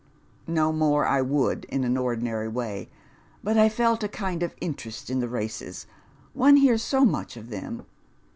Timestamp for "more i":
0.73-1.21